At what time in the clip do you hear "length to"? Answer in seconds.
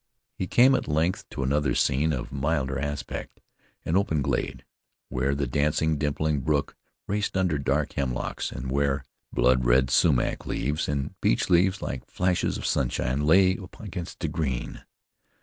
0.87-1.43